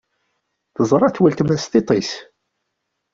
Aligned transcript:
Teẓra-t 0.75 1.21
uletma 1.21 1.55
s 1.63 1.65
tiṭ-is. 1.71 2.11